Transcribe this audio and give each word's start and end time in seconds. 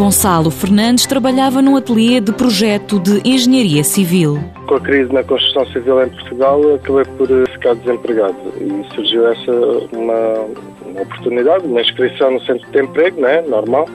Gonçalo 0.00 0.50
Fernandes 0.50 1.04
trabalhava 1.04 1.60
num 1.60 1.76
ateliê 1.76 2.22
de 2.22 2.32
projeto 2.32 2.98
de 2.98 3.20
engenharia 3.22 3.84
civil. 3.84 4.42
Com 4.66 4.76
a 4.76 4.80
crise 4.80 5.12
na 5.12 5.22
construção 5.22 5.66
civil 5.66 6.02
em 6.02 6.08
Portugal, 6.08 6.74
acabei 6.74 7.04
por 7.18 7.28
ficar 7.52 7.74
desempregado 7.74 8.34
e 8.56 8.94
surgiu 8.94 9.28
essa 9.30 9.52
uma, 9.92 10.46
uma 10.86 11.02
oportunidade, 11.02 11.66
uma 11.66 11.82
inscrição 11.82 12.30
no 12.30 12.40
centro 12.46 12.66
de 12.70 12.82
emprego, 12.82 13.20
né, 13.20 13.42
normal, 13.42 13.86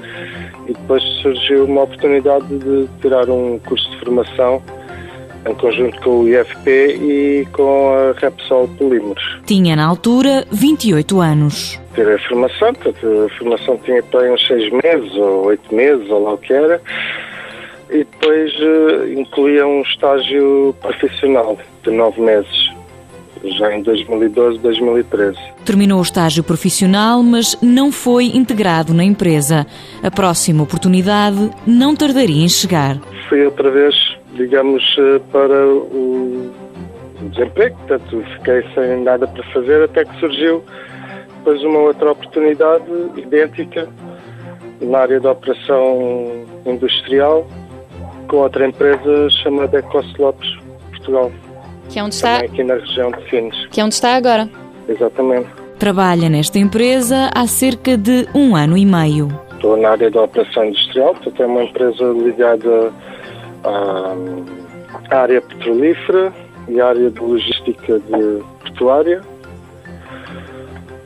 e 0.68 0.73
depois 0.73 1.02
surgiu 1.23 1.65
uma 1.65 1.81
oportunidade 1.81 2.45
de 2.49 2.87
tirar 3.01 3.27
um 3.27 3.57
curso 3.65 3.89
de 3.89 3.97
formação 4.01 4.61
em 5.46 5.54
conjunto 5.54 6.02
com 6.02 6.21
o 6.21 6.27
IFP 6.27 6.70
e 6.70 7.48
com 7.52 7.89
a 7.94 8.20
Repsol 8.20 8.68
Polímeros. 8.70 9.39
Tinha 9.45 9.75
na 9.75 9.86
altura 9.86 10.45
28 10.52 11.21
anos. 11.21 11.80
Ter 11.94 12.12
a 12.12 12.20
formação, 12.27 12.73
portanto, 12.73 13.26
a 13.26 13.38
formação 13.38 13.77
tinha 13.77 14.02
para 14.03 14.34
uns 14.34 14.45
seis 14.48 14.72
meses 14.72 15.13
ou 15.16 15.45
oito 15.45 15.73
meses, 15.73 16.09
ou 16.09 16.23
lá 16.23 16.34
o 16.34 16.38
que 16.38 16.52
era, 16.52 16.81
e 17.89 18.00
depois 18.00 18.52
uh, 18.59 19.20
incluía 19.20 19.66
um 19.66 19.81
estágio 19.81 20.76
profissional 20.81 21.58
de 21.84 21.91
nove 21.91 22.20
meses, 22.20 22.70
já 23.44 23.73
em 23.73 23.84
2012, 23.84 24.58
2013. 24.59 25.38
Terminou 25.64 26.00
o 26.00 26.02
estágio 26.02 26.44
profissional, 26.44 27.22
mas 27.22 27.55
não 27.62 27.91
foi 27.91 28.25
integrado 28.25 28.94
na 28.94 29.03
empresa. 29.03 29.67
A 30.02 30.09
próxima 30.09 30.64
oportunidade 30.64 31.52
não 31.66 31.95
tardaria 31.95 32.44
em 32.44 32.50
chegar. 32.50 32.98
Fui 33.30 33.45
outra 33.45 33.70
vez 33.70 34.14
digamos, 34.35 34.84
eh, 34.99 35.20
para 35.31 35.67
o 35.67 36.52
desemprego, 37.30 37.75
portanto 37.88 38.23
fiquei 38.38 38.63
sem 38.73 39.03
nada 39.03 39.27
para 39.27 39.44
fazer 39.52 39.84
até 39.84 40.05
que 40.05 40.20
surgiu 40.20 40.63
depois 41.38 41.63
uma 41.63 41.80
outra 41.80 42.11
oportunidade 42.11 42.85
idêntica 43.17 43.88
na 44.81 45.00
área 45.00 45.19
da 45.19 45.31
operação 45.31 46.45
industrial 46.66 47.47
com 48.28 48.38
outra 48.38 48.67
empresa 48.67 49.30
chamada 49.44 49.78
Ecos 49.78 50.17
Lopes 50.17 50.50
Portugal. 50.89 51.31
Que 51.89 52.00
é 52.00 52.03
onde 52.03 52.16
está? 52.16 52.38
aqui 52.38 52.63
na 52.63 52.73
região 52.75 53.11
de 53.11 53.30
Sines. 53.30 53.67
Que 53.67 53.80
é 53.80 53.83
onde 53.83 53.94
está 53.94 54.16
agora. 54.16 54.50
Exatamente. 54.89 55.47
Trabalha 55.78 56.30
nesta 56.30 56.58
empresa 56.58 57.30
há 57.36 57.45
cerca 57.45 57.95
de 57.95 58.28
um 58.33 58.56
ano 58.56 58.78
e 58.78 58.86
meio. 58.86 59.28
Estou 59.53 59.78
na 59.78 59.89
área 59.89 60.09
da 60.09 60.23
operação 60.23 60.66
industrial, 60.66 61.13
portanto 61.13 61.44
é 61.44 61.45
uma 61.45 61.63
empresa 61.63 62.03
ligada 62.03 62.91
a 63.66 65.16
área 65.17 65.41
petrolífera 65.41 66.33
e 66.67 66.80
a 66.80 66.88
área 66.88 67.09
de 67.09 67.19
logística 67.19 67.99
de 67.99 68.44
portuária 68.61 69.22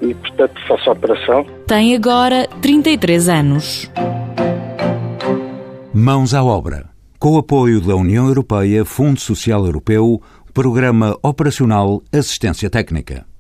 e, 0.01 0.13
portanto, 0.13 0.53
faço 0.67 0.89
a 0.89 0.93
operação. 0.93 1.45
Tem 1.67 1.95
agora 1.95 2.47
33 2.61 3.29
anos. 3.29 3.91
Mãos 5.93 6.33
à 6.33 6.43
obra. 6.43 6.89
Com 7.19 7.33
o 7.33 7.37
apoio 7.37 7.81
da 7.81 7.95
União 7.95 8.27
Europeia, 8.27 8.85
Fundo 8.85 9.19
Social 9.19 9.65
Europeu, 9.65 10.21
Programa 10.53 11.17
Operacional 11.21 12.01
Assistência 12.13 12.69
Técnica. 12.69 13.29